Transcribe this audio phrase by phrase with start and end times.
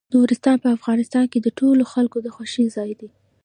[0.13, 3.09] نورستان په افغانستان کې د ټولو خلکو د خوښې ځای دی.